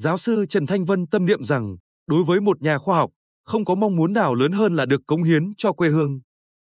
giáo 0.00 0.16
sư 0.16 0.46
Trần 0.48 0.66
Thanh 0.66 0.84
Vân 0.84 1.06
tâm 1.06 1.26
niệm 1.26 1.44
rằng, 1.44 1.76
đối 2.06 2.24
với 2.24 2.40
một 2.40 2.62
nhà 2.62 2.78
khoa 2.78 2.96
học, 2.96 3.10
không 3.44 3.64
có 3.64 3.74
mong 3.74 3.96
muốn 3.96 4.12
nào 4.12 4.34
lớn 4.34 4.52
hơn 4.52 4.76
là 4.76 4.86
được 4.86 5.00
cống 5.06 5.22
hiến 5.22 5.52
cho 5.56 5.72
quê 5.72 5.88
hương. 5.88 6.20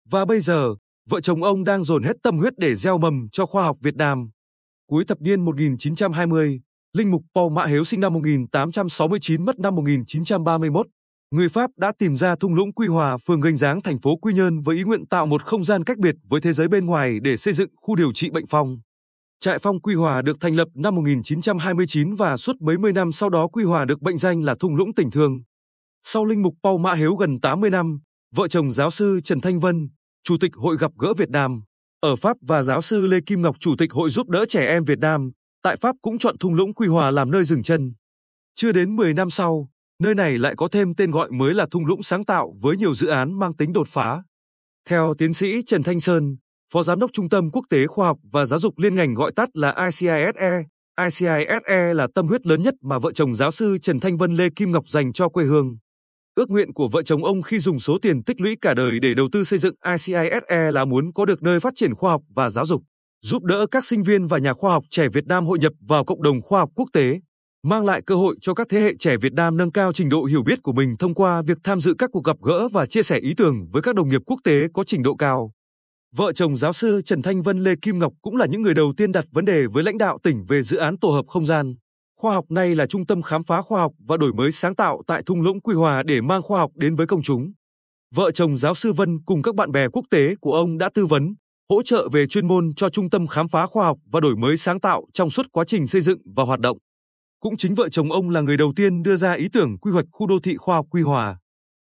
Và 0.09 0.25
bây 0.25 0.39
giờ, 0.39 0.75
vợ 1.09 1.19
chồng 1.19 1.43
ông 1.43 1.63
đang 1.63 1.83
dồn 1.83 2.03
hết 2.03 2.13
tâm 2.23 2.37
huyết 2.37 2.53
để 2.57 2.75
gieo 2.75 2.97
mầm 2.97 3.27
cho 3.31 3.45
khoa 3.45 3.63
học 3.63 3.77
Việt 3.81 3.95
Nam. 3.95 4.29
Cuối 4.89 5.05
thập 5.05 5.21
niên 5.21 5.45
1920, 5.45 6.59
Linh 6.93 7.11
mục 7.11 7.21
Paul 7.35 7.53
Mã 7.53 7.65
Hiếu 7.65 7.83
sinh 7.83 7.99
năm 7.99 8.13
1869 8.13 9.45
mất 9.45 9.59
năm 9.59 9.75
1931. 9.75 10.87
Người 11.31 11.49
Pháp 11.49 11.71
đã 11.77 11.91
tìm 11.99 12.15
ra 12.15 12.35
thung 12.35 12.55
lũng 12.55 12.73
Quy 12.73 12.87
Hòa, 12.87 13.17
phường 13.17 13.41
Gành 13.41 13.57
Giáng, 13.57 13.81
thành 13.81 13.99
phố 13.99 14.15
Quy 14.15 14.33
Nhơn 14.33 14.61
với 14.61 14.75
ý 14.75 14.83
nguyện 14.83 15.05
tạo 15.05 15.25
một 15.25 15.43
không 15.43 15.63
gian 15.63 15.83
cách 15.83 15.97
biệt 15.97 16.15
với 16.29 16.41
thế 16.41 16.53
giới 16.53 16.67
bên 16.67 16.85
ngoài 16.85 17.19
để 17.21 17.37
xây 17.37 17.53
dựng 17.53 17.69
khu 17.75 17.95
điều 17.95 18.13
trị 18.13 18.29
bệnh 18.29 18.45
phong. 18.49 18.77
Trại 19.39 19.59
phong 19.59 19.81
Quy 19.81 19.95
Hòa 19.95 20.21
được 20.21 20.37
thành 20.39 20.55
lập 20.55 20.67
năm 20.73 20.95
1929 20.95 22.15
và 22.15 22.37
suốt 22.37 22.55
mấy 22.61 22.77
mươi 22.77 22.93
năm 22.93 23.11
sau 23.11 23.29
đó 23.29 23.47
Quy 23.47 23.63
Hòa 23.63 23.85
được 23.85 24.01
bệnh 24.01 24.17
danh 24.17 24.43
là 24.43 24.55
thung 24.59 24.75
lũng 24.75 24.93
tình 24.93 25.11
thương. 25.11 25.41
Sau 26.03 26.25
linh 26.25 26.41
mục 26.41 26.53
Paul 26.63 26.81
Mã 26.81 26.93
Hiếu 26.93 27.15
gần 27.15 27.39
80 27.39 27.69
năm, 27.69 27.99
vợ 28.35 28.47
chồng 28.47 28.71
giáo 28.71 28.89
sư 28.89 29.21
Trần 29.23 29.41
Thanh 29.41 29.59
Vân, 29.59 29.89
Chủ 30.23 30.37
tịch 30.37 30.51
Hội 30.55 30.77
gặp 30.79 30.91
gỡ 30.99 31.13
Việt 31.13 31.29
Nam, 31.29 31.61
ở 32.01 32.15
Pháp 32.15 32.37
và 32.41 32.63
giáo 32.63 32.81
sư 32.81 33.07
Lê 33.07 33.17
Kim 33.25 33.41
Ngọc 33.41 33.55
Chủ 33.59 33.75
tịch 33.77 33.91
Hội 33.91 34.09
giúp 34.09 34.29
đỡ 34.29 34.45
trẻ 34.45 34.65
em 34.65 34.83
Việt 34.83 34.99
Nam, 34.99 35.31
tại 35.63 35.77
Pháp 35.81 35.95
cũng 36.01 36.17
chọn 36.17 36.37
thung 36.37 36.53
lũng 36.53 36.73
Quy 36.73 36.87
Hòa 36.87 37.11
làm 37.11 37.31
nơi 37.31 37.43
dừng 37.43 37.63
chân. 37.63 37.93
Chưa 38.55 38.71
đến 38.71 38.95
10 38.95 39.13
năm 39.13 39.29
sau, 39.29 39.69
nơi 40.03 40.15
này 40.15 40.37
lại 40.37 40.53
có 40.57 40.67
thêm 40.71 40.95
tên 40.95 41.11
gọi 41.11 41.31
mới 41.31 41.53
là 41.53 41.65
thung 41.71 41.85
lũng 41.85 42.03
sáng 42.03 42.25
tạo 42.25 42.53
với 42.61 42.77
nhiều 42.77 42.93
dự 42.93 43.07
án 43.07 43.39
mang 43.39 43.55
tính 43.55 43.73
đột 43.73 43.87
phá. 43.87 44.23
Theo 44.89 45.13
tiến 45.17 45.33
sĩ 45.33 45.61
Trần 45.65 45.83
Thanh 45.83 45.99
Sơn, 45.99 46.37
Phó 46.73 46.83
Giám 46.83 46.99
đốc 46.99 47.13
Trung 47.13 47.29
tâm 47.29 47.51
Quốc 47.51 47.65
tế 47.69 47.87
Khoa 47.87 48.07
học 48.07 48.17
và 48.31 48.45
Giáo 48.45 48.59
dục 48.59 48.79
liên 48.79 48.95
ngành 48.95 49.13
gọi 49.13 49.31
tắt 49.35 49.49
là 49.53 49.75
ICISE, 49.85 50.63
ICISE 51.01 51.93
là 51.93 52.07
tâm 52.15 52.27
huyết 52.27 52.47
lớn 52.47 52.61
nhất 52.61 52.73
mà 52.81 52.99
vợ 52.99 53.11
chồng 53.11 53.35
giáo 53.35 53.51
sư 53.51 53.77
Trần 53.81 53.99
Thanh 53.99 54.17
Vân 54.17 54.35
Lê 54.35 54.49
Kim 54.55 54.71
Ngọc 54.71 54.87
dành 54.87 55.13
cho 55.13 55.29
quê 55.29 55.45
hương. 55.45 55.77
Ước 56.35 56.49
nguyện 56.49 56.73
của 56.73 56.87
vợ 56.87 57.03
chồng 57.03 57.25
ông 57.25 57.41
khi 57.41 57.59
dùng 57.59 57.79
số 57.79 57.97
tiền 58.01 58.23
tích 58.23 58.41
lũy 58.41 58.55
cả 58.61 58.73
đời 58.73 58.99
để 58.99 59.13
đầu 59.13 59.27
tư 59.31 59.43
xây 59.43 59.59
dựng 59.59 59.75
ICISE 59.85 60.71
là 60.71 60.85
muốn 60.85 61.13
có 61.13 61.25
được 61.25 61.43
nơi 61.43 61.59
phát 61.59 61.73
triển 61.75 61.95
khoa 61.95 62.11
học 62.11 62.21
và 62.35 62.49
giáo 62.49 62.65
dục, 62.65 62.81
giúp 63.21 63.43
đỡ 63.43 63.67
các 63.71 63.85
sinh 63.85 64.03
viên 64.03 64.27
và 64.27 64.37
nhà 64.37 64.53
khoa 64.53 64.71
học 64.71 64.83
trẻ 64.89 65.07
Việt 65.13 65.27
Nam 65.27 65.45
hội 65.45 65.59
nhập 65.59 65.73
vào 65.87 66.05
cộng 66.05 66.23
đồng 66.23 66.41
khoa 66.41 66.59
học 66.59 66.69
quốc 66.75 66.89
tế, 66.93 67.19
mang 67.63 67.85
lại 67.85 68.01
cơ 68.05 68.15
hội 68.15 68.35
cho 68.41 68.53
các 68.53 68.67
thế 68.69 68.79
hệ 68.79 68.93
trẻ 68.99 69.17
Việt 69.17 69.33
Nam 69.33 69.57
nâng 69.57 69.71
cao 69.71 69.93
trình 69.93 70.09
độ 70.09 70.23
hiểu 70.23 70.43
biết 70.43 70.63
của 70.63 70.73
mình 70.73 70.97
thông 70.99 71.13
qua 71.13 71.41
việc 71.41 71.57
tham 71.63 71.79
dự 71.79 71.95
các 71.97 72.09
cuộc 72.13 72.23
gặp 72.23 72.37
gỡ 72.41 72.67
và 72.67 72.85
chia 72.85 73.03
sẻ 73.03 73.17
ý 73.17 73.33
tưởng 73.37 73.67
với 73.71 73.81
các 73.81 73.95
đồng 73.95 74.09
nghiệp 74.09 74.21
quốc 74.25 74.39
tế 74.43 74.67
có 74.73 74.83
trình 74.83 75.03
độ 75.03 75.15
cao. 75.15 75.51
Vợ 76.15 76.33
chồng 76.33 76.55
giáo 76.55 76.73
sư 76.73 77.01
Trần 77.05 77.21
Thanh 77.21 77.41
Vân 77.41 77.63
Lê 77.63 77.75
Kim 77.81 77.99
Ngọc 77.99 78.13
cũng 78.21 78.35
là 78.35 78.45
những 78.45 78.61
người 78.61 78.73
đầu 78.73 78.93
tiên 78.97 79.11
đặt 79.11 79.25
vấn 79.31 79.45
đề 79.45 79.65
với 79.65 79.83
lãnh 79.83 79.97
đạo 79.97 80.17
tỉnh 80.23 80.45
về 80.47 80.61
dự 80.61 80.77
án 80.77 80.97
tổ 80.97 81.09
hợp 81.09 81.27
không 81.27 81.45
gian. 81.45 81.75
Khoa 82.19 82.33
học 82.33 82.45
này 82.51 82.75
là 82.75 82.85
trung 82.85 83.05
tâm 83.05 83.21
khám 83.21 83.43
phá 83.43 83.61
khoa 83.61 83.81
học 83.81 83.91
và 84.07 84.17
đổi 84.17 84.33
mới 84.33 84.51
sáng 84.51 84.75
tạo 84.75 85.01
tại 85.07 85.23
thung 85.25 85.41
lũng 85.41 85.61
Quy 85.61 85.75
Hòa 85.75 86.03
để 86.03 86.21
mang 86.21 86.41
khoa 86.41 86.59
học 86.59 86.71
đến 86.75 86.95
với 86.95 87.07
công 87.07 87.21
chúng. 87.21 87.51
Vợ 88.15 88.31
chồng 88.31 88.57
giáo 88.57 88.73
sư 88.73 88.93
Vân 88.93 89.19
cùng 89.25 89.41
các 89.41 89.55
bạn 89.55 89.71
bè 89.71 89.87
quốc 89.93 90.05
tế 90.09 90.35
của 90.41 90.53
ông 90.53 90.77
đã 90.77 90.89
tư 90.93 91.05
vấn, 91.05 91.35
hỗ 91.69 91.83
trợ 91.83 92.09
về 92.09 92.27
chuyên 92.27 92.47
môn 92.47 92.73
cho 92.75 92.89
trung 92.89 93.09
tâm 93.09 93.27
khám 93.27 93.47
phá 93.47 93.65
khoa 93.65 93.85
học 93.85 93.97
và 94.11 94.19
đổi 94.19 94.35
mới 94.35 94.57
sáng 94.57 94.79
tạo 94.79 95.05
trong 95.13 95.29
suốt 95.29 95.45
quá 95.51 95.63
trình 95.67 95.87
xây 95.87 96.01
dựng 96.01 96.19
và 96.35 96.43
hoạt 96.43 96.59
động. 96.59 96.77
Cũng 97.39 97.57
chính 97.57 97.75
vợ 97.75 97.89
chồng 97.89 98.11
ông 98.11 98.29
là 98.29 98.41
người 98.41 98.57
đầu 98.57 98.73
tiên 98.75 99.03
đưa 99.03 99.15
ra 99.15 99.33
ý 99.33 99.47
tưởng 99.53 99.77
quy 99.77 99.91
hoạch 99.91 100.05
khu 100.11 100.27
đô 100.27 100.39
thị 100.39 100.57
khoa 100.57 100.75
học 100.75 100.85
Quy 100.89 101.01
Hòa. 101.01 101.37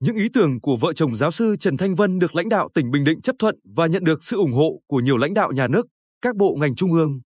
Những 0.04 0.16
ý 0.16 0.30
tưởng 0.34 0.62
của 0.62 0.76
vợ 0.76 0.94
chồng 0.94 1.16
giáo 1.16 1.32
sư 1.32 1.56
Trần 1.60 1.78
Thanh 1.78 1.96
Vân 1.96 2.20
được 2.20 2.36
lãnh 2.36 2.50
đạo 2.50 2.70
tỉnh 2.74 2.92
Bình 2.92 3.04
Định 3.04 3.22
chấp 3.22 3.36
thuận 3.40 3.60
và 3.76 3.88
nhận 3.88 4.04
được 4.04 4.24
sự 4.24 4.38
ủng 4.38 4.54
hộ 4.54 4.82
của 4.88 5.00
nhiều 5.00 5.18
lãnh 5.18 5.34
đạo 5.34 5.52
nhà 5.52 5.68
nước, 5.68 5.88
các 6.22 6.36
bộ 6.36 6.56
ngành 6.60 6.76
trung 6.76 6.92
ương. 6.94 7.22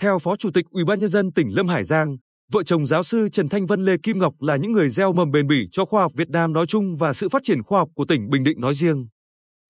Theo 0.00 0.18
Phó 0.18 0.36
Chủ 0.36 0.50
tịch 0.54 0.66
Ủy 0.70 0.84
ban 0.84 0.98
nhân 0.98 1.08
dân 1.08 1.32
tỉnh 1.32 1.48
Lâm 1.54 1.68
Hải 1.68 1.84
Giang, 1.84 2.16
vợ 2.52 2.62
chồng 2.62 2.86
giáo 2.86 3.02
sư 3.02 3.28
Trần 3.32 3.48
Thanh 3.48 3.66
Vân 3.66 3.84
Lê 3.84 3.96
Kim 4.02 4.18
Ngọc 4.18 4.34
là 4.40 4.56
những 4.56 4.72
người 4.72 4.88
gieo 4.88 5.12
mầm 5.12 5.30
bền 5.30 5.46
bỉ 5.46 5.68
cho 5.72 5.84
khoa 5.84 6.02
học 6.02 6.12
Việt 6.14 6.30
Nam 6.30 6.52
nói 6.52 6.66
chung 6.66 6.96
và 6.96 7.12
sự 7.12 7.28
phát 7.28 7.42
triển 7.44 7.62
khoa 7.62 7.78
học 7.78 7.88
của 7.94 8.04
tỉnh 8.04 8.30
Bình 8.30 8.44
Định 8.44 8.60
nói 8.60 8.74
riêng. 8.74 9.06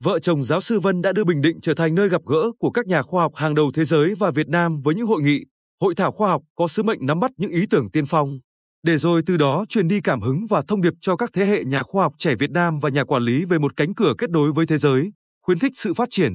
Vợ 0.04 0.18
chồng 0.18 0.44
giáo 0.44 0.60
sư 0.60 0.80
Vân 0.80 1.02
đã 1.02 1.12
đưa 1.12 1.24
Bình 1.24 1.40
Định 1.40 1.60
trở 1.60 1.74
thành 1.74 1.94
nơi 1.94 2.08
gặp 2.08 2.22
gỡ 2.26 2.50
của 2.58 2.70
các 2.70 2.86
nhà 2.86 3.02
khoa 3.02 3.22
học 3.22 3.32
hàng 3.34 3.54
đầu 3.54 3.70
thế 3.74 3.84
giới 3.84 4.14
và 4.14 4.30
Việt 4.30 4.48
Nam 4.48 4.80
với 4.80 4.94
những 4.94 5.06
hội 5.06 5.22
nghị, 5.22 5.40
hội 5.80 5.94
thảo 5.94 6.10
khoa 6.10 6.28
học 6.28 6.42
có 6.56 6.68
sứ 6.68 6.82
mệnh 6.82 7.06
nắm 7.06 7.20
bắt 7.20 7.30
những 7.36 7.50
ý 7.50 7.66
tưởng 7.70 7.90
tiên 7.90 8.06
phong, 8.06 8.38
để 8.86 8.96
rồi 8.96 9.22
từ 9.26 9.36
đó 9.36 9.64
truyền 9.68 9.88
đi 9.88 10.00
cảm 10.00 10.20
hứng 10.20 10.46
và 10.50 10.62
thông 10.68 10.82
điệp 10.82 10.92
cho 11.00 11.16
các 11.16 11.30
thế 11.32 11.46
hệ 11.46 11.64
nhà 11.64 11.82
khoa 11.82 12.04
học 12.04 12.12
trẻ 12.18 12.34
Việt 12.34 12.50
Nam 12.50 12.78
và 12.78 12.88
nhà 12.88 13.04
quản 13.04 13.22
lý 13.22 13.44
về 13.44 13.58
một 13.58 13.76
cánh 13.76 13.94
cửa 13.94 14.14
kết 14.18 14.30
nối 14.30 14.52
với 14.52 14.66
thế 14.66 14.78
giới, 14.78 15.12
khuyến 15.42 15.58
khích 15.58 15.72
sự 15.74 15.94
phát 15.94 16.08
triển, 16.10 16.32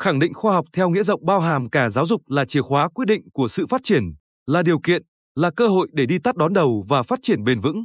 khẳng 0.00 0.18
định 0.18 0.34
khoa 0.34 0.52
học 0.52 0.64
theo 0.72 0.90
nghĩa 0.90 1.02
rộng 1.02 1.26
bao 1.26 1.40
hàm 1.40 1.70
cả 1.70 1.88
giáo 1.88 2.06
dục 2.06 2.22
là 2.26 2.44
chìa 2.44 2.62
khóa 2.62 2.88
quyết 2.88 3.04
định 3.08 3.22
của 3.32 3.48
sự 3.48 3.66
phát 3.66 3.80
triển, 3.84 4.04
là 4.46 4.62
điều 4.62 4.80
kiện, 4.80 5.02
là 5.34 5.50
cơ 5.56 5.68
hội 5.68 5.88
để 5.92 6.06
đi 6.06 6.18
tắt 6.18 6.36
đón 6.36 6.52
đầu 6.52 6.84
và 6.88 7.02
phát 7.02 7.18
triển 7.22 7.44
bền 7.44 7.60
vững. 7.60 7.84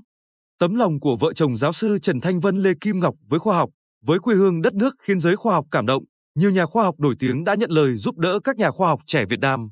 Tấm 0.60 0.76
lòng 0.76 1.00
của 1.00 1.16
vợ 1.16 1.34
chồng 1.34 1.58
giáo 1.58 1.72
sư 1.72 2.00
Trần 2.02 2.22
Thanh 2.22 2.40
Vân 2.40 2.64
Lê 2.64 2.72
Kim 2.82 3.00
Ngọc 3.00 3.16
với 3.30 3.40
khoa 3.40 3.58
học, 3.58 3.70
với 4.06 4.20
quê 4.20 4.36
hương 4.36 4.62
đất 4.62 4.74
nước 4.74 4.96
khiến 5.00 5.20
giới 5.20 5.36
khoa 5.36 5.54
học 5.54 5.66
cảm 5.72 5.86
động, 5.86 6.04
nhiều 6.36 6.52
nhà 6.52 6.66
khoa 6.66 6.84
học 6.84 6.96
nổi 7.00 7.16
tiếng 7.20 7.44
đã 7.44 7.56
nhận 7.56 7.72
lời 7.72 7.94
giúp 7.94 8.18
đỡ 8.18 8.40
các 8.44 8.58
nhà 8.58 8.72
khoa 8.72 8.90
học 8.90 9.00
trẻ 9.06 9.26
Việt 9.30 9.40
Nam. 9.40 9.70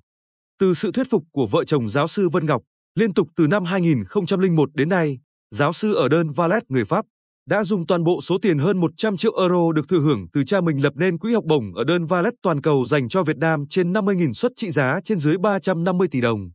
Từ 0.60 0.74
sự 0.74 0.92
thuyết 0.92 1.08
phục 1.10 1.24
của 1.32 1.48
vợ 1.52 1.64
chồng 1.64 1.90
giáo 1.90 2.08
sư 2.08 2.30
Vân 2.30 2.46
Ngọc, 2.46 2.62
liên 2.96 3.14
tục 3.14 3.28
từ 3.36 3.48
năm 3.48 3.64
2001 3.64 4.70
đến 4.74 4.90
nay, 4.90 5.20
giáo 5.52 5.74
sư 5.74 5.94
ở 5.94 6.10
đơn 6.10 6.32
Valet 6.32 6.64
người 6.70 6.86
Pháp 6.86 7.06
đã 7.50 7.64
dùng 7.64 7.88
toàn 7.88 8.04
bộ 8.04 8.22
số 8.22 8.38
tiền 8.42 8.60
hơn 8.60 8.78
100 8.78 9.18
triệu 9.18 9.38
euro 9.40 9.72
được 9.72 9.90
thừa 9.90 10.00
hưởng 10.00 10.28
từ 10.34 10.44
cha 10.44 10.62
mình 10.62 10.84
lập 10.84 10.94
nên 10.96 11.18
quỹ 11.18 11.34
học 11.34 11.44
bổng 11.44 11.74
ở 11.76 11.84
đơn 11.84 12.06
Valet 12.06 12.34
toàn 12.42 12.62
cầu 12.62 12.86
dành 12.86 13.10
cho 13.10 13.24
Việt 13.24 13.38
Nam 13.38 13.64
trên 13.70 13.94
50.000 13.94 14.34
suất 14.34 14.52
trị 14.56 14.70
giá 14.70 15.00
trên 15.04 15.20
dưới 15.20 15.38
350 15.38 16.08
tỷ 16.12 16.22
đồng. 16.22 16.50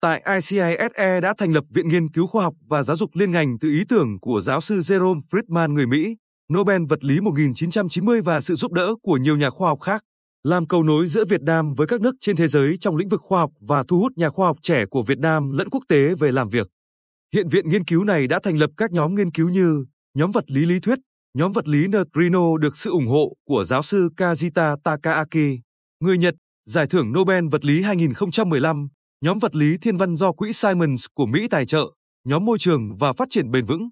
Tại 0.00 0.22
ICISE 0.34 1.20
đã 1.22 1.34
thành 1.38 1.52
lập 1.52 1.64
Viện 1.74 1.88
Nghiên 1.88 2.10
cứu 2.10 2.26
Khoa 2.26 2.42
học 2.42 2.54
và 2.68 2.82
Giáo 2.82 2.96
dục 2.96 3.10
liên 3.14 3.30
ngành 3.30 3.58
từ 3.58 3.68
ý 3.68 3.84
tưởng 3.88 4.20
của 4.20 4.40
giáo 4.40 4.60
sư 4.60 4.78
Jerome 4.78 5.20
Friedman 5.30 5.72
người 5.72 5.86
Mỹ, 5.86 6.16
Nobel 6.54 6.82
vật 6.88 7.04
lý 7.04 7.20
1990 7.20 8.20
và 8.20 8.40
sự 8.40 8.54
giúp 8.54 8.72
đỡ 8.72 8.94
của 9.02 9.16
nhiều 9.16 9.36
nhà 9.36 9.50
khoa 9.50 9.68
học 9.68 9.80
khác, 9.80 10.02
làm 10.46 10.66
cầu 10.66 10.82
nối 10.82 11.06
giữa 11.06 11.24
Việt 11.24 11.42
Nam 11.42 11.74
với 11.74 11.86
các 11.86 12.00
nước 12.00 12.14
trên 12.20 12.36
thế 12.36 12.48
giới 12.48 12.76
trong 12.76 12.96
lĩnh 12.96 13.08
vực 13.08 13.20
khoa 13.22 13.40
học 13.40 13.50
và 13.60 13.84
thu 13.88 13.98
hút 13.98 14.12
nhà 14.16 14.28
khoa 14.28 14.46
học 14.46 14.56
trẻ 14.62 14.86
của 14.90 15.02
Việt 15.02 15.18
Nam 15.18 15.50
lẫn 15.50 15.70
quốc 15.70 15.84
tế 15.88 16.14
về 16.14 16.32
làm 16.32 16.48
việc. 16.48 16.68
Hiện 17.34 17.48
viện 17.48 17.68
nghiên 17.68 17.84
cứu 17.84 18.04
này 18.04 18.26
đã 18.26 18.38
thành 18.42 18.56
lập 18.56 18.70
các 18.76 18.92
nhóm 18.92 19.14
nghiên 19.14 19.30
cứu 19.30 19.48
như 19.48 19.84
nhóm 20.14 20.30
vật 20.30 20.50
lý 20.50 20.66
lý 20.66 20.80
thuyết, 20.80 20.98
nhóm 21.34 21.52
vật 21.52 21.68
lý 21.68 21.86
neutrino 21.88 22.56
được 22.60 22.76
sự 22.76 22.90
ủng 22.90 23.06
hộ 23.06 23.36
của 23.48 23.64
giáo 23.64 23.82
sư 23.82 24.08
Kajita 24.16 24.76
Takaaki, 24.84 25.60
người 26.00 26.18
Nhật, 26.18 26.34
giải 26.66 26.86
thưởng 26.86 27.12
Nobel 27.12 27.44
vật 27.50 27.64
lý 27.64 27.82
2015, 27.82 28.88
nhóm 29.24 29.38
vật 29.38 29.54
lý 29.54 29.76
thiên 29.78 29.96
văn 29.96 30.16
do 30.16 30.32
quỹ 30.32 30.52
Simons 30.52 31.06
của 31.14 31.26
Mỹ 31.26 31.48
tài 31.50 31.66
trợ, 31.66 31.84
nhóm 32.24 32.44
môi 32.44 32.58
trường 32.58 32.96
và 32.96 33.12
phát 33.12 33.28
triển 33.30 33.50
bền 33.50 33.64
vững. 33.64 33.88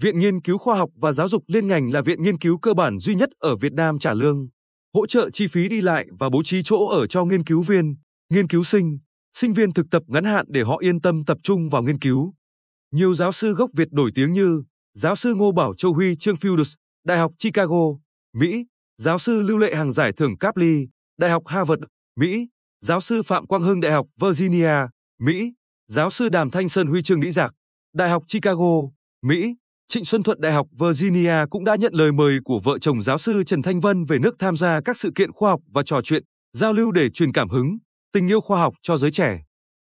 Viện 0.00 0.18
Nghiên 0.18 0.40
cứu 0.40 0.58
Khoa 0.58 0.76
học 0.76 0.90
và 0.96 1.12
Giáo 1.12 1.28
dục 1.28 1.42
liên 1.46 1.66
ngành 1.66 1.92
là 1.92 2.00
viện 2.02 2.22
nghiên 2.22 2.38
cứu 2.38 2.58
cơ 2.58 2.74
bản 2.74 2.98
duy 2.98 3.14
nhất 3.14 3.30
ở 3.38 3.56
Việt 3.56 3.72
Nam 3.72 3.98
trả 3.98 4.14
lương, 4.14 4.48
hỗ 4.94 5.06
trợ 5.06 5.30
chi 5.30 5.46
phí 5.46 5.68
đi 5.68 5.80
lại 5.80 6.06
và 6.18 6.28
bố 6.30 6.42
trí 6.42 6.62
chỗ 6.62 6.86
ở 6.86 7.06
cho 7.06 7.24
nghiên 7.24 7.44
cứu 7.44 7.62
viên, 7.62 7.94
nghiên 8.30 8.48
cứu 8.48 8.64
sinh, 8.64 8.98
sinh 9.32 9.52
viên 9.52 9.72
thực 9.72 9.86
tập 9.90 10.02
ngắn 10.06 10.24
hạn 10.24 10.46
để 10.48 10.62
họ 10.62 10.76
yên 10.78 11.00
tâm 11.00 11.24
tập 11.24 11.38
trung 11.42 11.68
vào 11.68 11.82
nghiên 11.82 11.98
cứu. 11.98 12.34
Nhiều 12.92 13.14
giáo 13.14 13.32
sư 13.32 13.54
gốc 13.54 13.70
Việt 13.74 13.88
nổi 13.92 14.10
tiếng 14.14 14.32
như 14.32 14.62
giáo 14.94 15.16
sư 15.16 15.34
Ngô 15.34 15.52
Bảo 15.52 15.74
Châu 15.74 15.92
Huy 15.92 16.16
Trương 16.16 16.36
Fields, 16.36 16.74
Đại 17.04 17.18
học 17.18 17.32
Chicago, 17.38 17.86
Mỹ, 18.32 18.66
giáo 18.98 19.18
sư 19.18 19.42
Lưu 19.42 19.58
Lệ 19.58 19.74
Hàng 19.74 19.92
giải 19.92 20.12
thưởng 20.12 20.38
Caply, 20.38 20.88
Đại 21.18 21.30
học 21.30 21.42
Harvard, 21.46 21.82
Mỹ, 22.16 22.48
giáo 22.80 23.00
sư 23.00 23.22
Phạm 23.22 23.46
Quang 23.46 23.62
Hưng 23.62 23.80
Đại 23.80 23.92
học 23.92 24.06
Virginia, 24.20 24.74
Mỹ, 25.20 25.52
giáo 25.88 26.10
sư 26.10 26.28
Đàm 26.28 26.50
Thanh 26.50 26.68
Sơn 26.68 26.86
Huy 26.86 27.02
chương 27.02 27.20
Lý 27.20 27.30
Giặc, 27.30 27.54
Đại 27.94 28.10
học 28.10 28.24
Chicago, 28.32 28.80
Mỹ, 29.22 29.54
Trịnh 29.88 30.04
Xuân 30.04 30.22
Thuận 30.22 30.40
Đại 30.40 30.52
học 30.52 30.66
Virginia 30.78 31.34
cũng 31.50 31.64
đã 31.64 31.76
nhận 31.76 31.94
lời 31.94 32.12
mời 32.12 32.38
của 32.44 32.60
vợ 32.64 32.78
chồng 32.78 33.02
giáo 33.02 33.18
sư 33.18 33.42
Trần 33.46 33.62
Thanh 33.62 33.80
Vân 33.80 34.04
về 34.04 34.18
nước 34.18 34.38
tham 34.38 34.56
gia 34.56 34.80
các 34.84 34.96
sự 34.96 35.10
kiện 35.14 35.32
khoa 35.32 35.50
học 35.50 35.60
và 35.74 35.82
trò 35.82 36.00
chuyện, 36.02 36.22
giao 36.52 36.72
lưu 36.72 36.92
để 36.92 37.10
truyền 37.10 37.32
cảm 37.32 37.48
hứng, 37.48 37.78
tình 38.12 38.30
yêu 38.30 38.40
khoa 38.40 38.60
học 38.60 38.74
cho 38.82 38.96
giới 38.96 39.10
trẻ. 39.10 39.42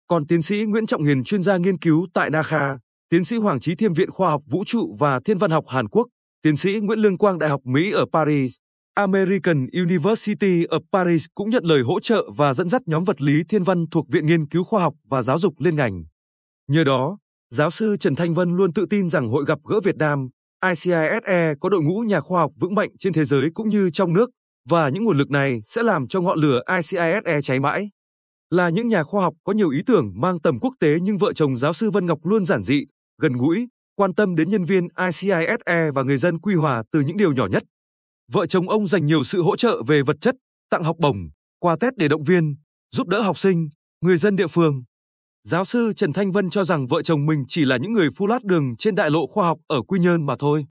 Còn 0.08 0.26
tiến 0.26 0.42
sĩ 0.42 0.64
Nguyễn 0.64 0.86
Trọng 0.86 1.04
Hiền 1.04 1.24
chuyên 1.24 1.42
gia 1.42 1.56
nghiên 1.56 1.78
cứu 1.78 2.06
tại 2.14 2.30
NACA, 2.30 2.78
tiến 3.08 3.24
sĩ 3.24 3.36
Hoàng 3.36 3.60
Chí 3.60 3.74
Thiêm 3.74 3.92
Viện 3.92 4.10
Khoa 4.10 4.30
học 4.30 4.42
Vũ 4.46 4.64
trụ 4.66 4.96
và 4.98 5.20
Thiên 5.24 5.38
văn 5.38 5.50
học 5.50 5.64
Hàn 5.68 5.88
Quốc, 5.88 6.06
tiến 6.42 6.56
sĩ 6.56 6.80
Nguyễn 6.80 6.98
Lương 6.98 7.18
Quang 7.18 7.38
Đại 7.38 7.50
học 7.50 7.60
Mỹ 7.64 7.92
ở 7.92 8.04
Paris, 8.12 8.56
American 8.94 9.66
University 9.72 10.64
of 10.64 10.80
Paris 10.92 11.26
cũng 11.34 11.50
nhận 11.50 11.64
lời 11.64 11.82
hỗ 11.82 12.00
trợ 12.00 12.30
và 12.36 12.54
dẫn 12.54 12.68
dắt 12.68 12.82
nhóm 12.86 13.04
vật 13.04 13.20
lý 13.20 13.42
thiên 13.48 13.62
văn 13.62 13.84
thuộc 13.90 14.08
Viện 14.08 14.26
Nghiên 14.26 14.48
cứu 14.48 14.64
Khoa 14.64 14.82
học 14.82 14.94
và 15.10 15.22
Giáo 15.22 15.38
dục 15.38 15.54
liên 15.58 15.76
ngành. 15.76 16.04
Nhờ 16.68 16.84
đó, 16.84 17.18
giáo 17.50 17.70
sư 17.70 17.96
Trần 17.96 18.14
Thanh 18.14 18.34
Vân 18.34 18.56
luôn 18.56 18.72
tự 18.72 18.86
tin 18.86 19.08
rằng 19.08 19.28
Hội 19.28 19.44
gặp 19.46 19.58
gỡ 19.64 19.80
Việt 19.80 19.96
Nam, 19.96 20.28
ICISE 20.64 21.54
có 21.60 21.68
đội 21.68 21.82
ngũ 21.82 22.00
nhà 22.00 22.20
khoa 22.20 22.40
học 22.40 22.52
vững 22.60 22.74
mạnh 22.74 22.90
trên 22.98 23.12
thế 23.12 23.24
giới 23.24 23.50
cũng 23.54 23.68
như 23.68 23.90
trong 23.90 24.12
nước, 24.12 24.30
và 24.68 24.88
những 24.88 25.04
nguồn 25.04 25.18
lực 25.18 25.30
này 25.30 25.60
sẽ 25.64 25.82
làm 25.82 26.08
cho 26.08 26.20
ngọn 26.20 26.38
lửa 26.38 26.60
ICISE 26.76 27.40
cháy 27.42 27.60
mãi. 27.60 27.90
Là 28.50 28.68
những 28.68 28.88
nhà 28.88 29.02
khoa 29.02 29.22
học 29.22 29.34
có 29.44 29.52
nhiều 29.52 29.70
ý 29.70 29.82
tưởng 29.86 30.12
mang 30.14 30.40
tầm 30.40 30.58
quốc 30.60 30.74
tế 30.80 30.96
nhưng 31.02 31.18
vợ 31.18 31.32
chồng 31.32 31.56
giáo 31.56 31.72
sư 31.72 31.90
Vân 31.90 32.06
Ngọc 32.06 32.18
luôn 32.26 32.44
giản 32.44 32.62
dị, 32.62 32.84
gần 33.20 33.32
gũi, 33.32 33.68
quan 33.96 34.14
tâm 34.14 34.36
đến 34.36 34.48
nhân 34.48 34.64
viên 34.64 34.88
ICISE 35.06 35.90
và 35.94 36.02
người 36.02 36.16
dân 36.16 36.38
Quy 36.38 36.54
Hòa 36.54 36.82
từ 36.92 37.00
những 37.00 37.16
điều 37.16 37.32
nhỏ 37.32 37.46
nhất. 37.46 37.62
Vợ 38.32 38.46
chồng 38.46 38.68
ông 38.68 38.86
dành 38.86 39.06
nhiều 39.06 39.24
sự 39.24 39.42
hỗ 39.42 39.56
trợ 39.56 39.82
về 39.86 40.02
vật 40.02 40.16
chất, 40.20 40.34
tặng 40.70 40.84
học 40.84 40.96
bổng, 40.98 41.16
quà 41.58 41.76
Tết 41.80 41.96
để 41.96 42.08
động 42.08 42.22
viên, 42.22 42.56
giúp 42.90 43.08
đỡ 43.08 43.20
học 43.22 43.38
sinh, 43.38 43.68
người 44.00 44.16
dân 44.16 44.36
địa 44.36 44.46
phương. 44.46 44.82
Giáo 45.48 45.64
sư 45.64 45.92
Trần 45.96 46.12
Thanh 46.12 46.32
Vân 46.32 46.50
cho 46.50 46.64
rằng 46.64 46.86
vợ 46.86 47.02
chồng 47.02 47.26
mình 47.26 47.44
chỉ 47.48 47.64
là 47.64 47.76
những 47.76 47.92
người 47.92 48.08
phu 48.16 48.26
lát 48.26 48.44
đường 48.44 48.76
trên 48.76 48.94
đại 48.94 49.10
lộ 49.10 49.26
khoa 49.26 49.46
học 49.46 49.58
ở 49.66 49.82
Quy 49.82 50.00
Nhơn 50.00 50.26
mà 50.26 50.34
thôi. 50.38 50.66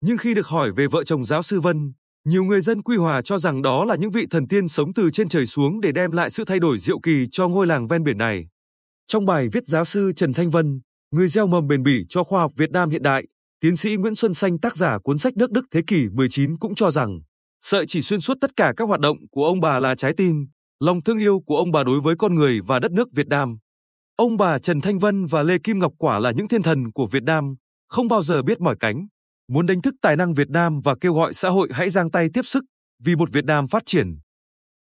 Nhưng 0.00 0.18
khi 0.18 0.34
được 0.34 0.46
hỏi 0.46 0.72
về 0.72 0.86
vợ 0.86 1.04
chồng 1.04 1.24
giáo 1.24 1.42
sư 1.42 1.60
Vân, 1.60 1.92
nhiều 2.24 2.44
người 2.44 2.60
dân 2.60 2.82
Quy 2.82 2.96
Hòa 2.96 3.22
cho 3.22 3.38
rằng 3.38 3.62
đó 3.62 3.84
là 3.84 3.96
những 3.96 4.10
vị 4.10 4.26
thần 4.30 4.48
tiên 4.48 4.68
sống 4.68 4.94
từ 4.94 5.10
trên 5.10 5.28
trời 5.28 5.46
xuống 5.46 5.80
để 5.80 5.92
đem 5.92 6.10
lại 6.10 6.30
sự 6.30 6.44
thay 6.44 6.58
đổi 6.58 6.78
diệu 6.78 6.98
kỳ 7.00 7.26
cho 7.32 7.48
ngôi 7.48 7.66
làng 7.66 7.86
ven 7.88 8.04
biển 8.04 8.18
này. 8.18 8.48
Trong 9.06 9.26
bài 9.26 9.48
viết 9.52 9.66
giáo 9.66 9.84
sư 9.84 10.12
Trần 10.16 10.32
Thanh 10.32 10.50
Vân, 10.50 10.80
người 11.10 11.28
gieo 11.28 11.46
mầm 11.46 11.68
bền 11.68 11.82
bỉ 11.82 12.04
cho 12.08 12.24
khoa 12.24 12.40
học 12.40 12.52
Việt 12.56 12.70
Nam 12.70 12.90
hiện 12.90 13.02
đại, 13.02 13.24
tiến 13.60 13.76
sĩ 13.76 13.96
Nguyễn 13.96 14.14
Xuân 14.14 14.34
Xanh 14.34 14.58
tác 14.58 14.76
giả 14.76 14.98
cuốn 14.98 15.18
sách 15.18 15.36
Nước 15.36 15.50
Đức 15.50 15.64
thế 15.70 15.82
kỷ 15.86 16.08
19 16.12 16.58
cũng 16.58 16.74
cho 16.74 16.90
rằng, 16.90 17.20
sợi 17.60 17.84
chỉ 17.88 18.02
xuyên 18.02 18.20
suốt 18.20 18.36
tất 18.40 18.50
cả 18.56 18.72
các 18.76 18.88
hoạt 18.88 19.00
động 19.00 19.16
của 19.30 19.44
ông 19.44 19.60
bà 19.60 19.80
là 19.80 19.94
trái 19.94 20.12
tim, 20.16 20.46
lòng 20.80 21.02
thương 21.02 21.18
yêu 21.18 21.40
của 21.46 21.56
ông 21.56 21.72
bà 21.72 21.84
đối 21.84 22.00
với 22.00 22.16
con 22.18 22.34
người 22.34 22.60
và 22.66 22.78
đất 22.78 22.92
nước 22.92 23.08
Việt 23.12 23.28
Nam. 23.28 23.58
Ông 24.16 24.36
bà 24.36 24.58
Trần 24.58 24.80
Thanh 24.80 24.98
Vân 24.98 25.26
và 25.26 25.42
Lê 25.42 25.58
Kim 25.64 25.78
Ngọc 25.78 25.92
quả 25.98 26.18
là 26.18 26.30
những 26.30 26.48
thiên 26.48 26.62
thần 26.62 26.92
của 26.92 27.06
Việt 27.06 27.22
Nam, 27.22 27.54
không 27.88 28.08
bao 28.08 28.22
giờ 28.22 28.42
biết 28.42 28.60
mỏi 28.60 28.76
cánh, 28.80 29.06
muốn 29.48 29.66
đánh 29.66 29.82
thức 29.82 29.94
tài 30.02 30.16
năng 30.16 30.34
Việt 30.34 30.50
Nam 30.50 30.80
và 30.84 30.94
kêu 31.00 31.14
gọi 31.14 31.34
xã 31.34 31.48
hội 31.48 31.68
hãy 31.72 31.90
giang 31.90 32.10
tay 32.10 32.28
tiếp 32.34 32.42
sức 32.44 32.64
vì 33.04 33.16
một 33.16 33.32
Việt 33.32 33.44
Nam 33.44 33.68
phát 33.68 33.82
triển. 33.86 34.18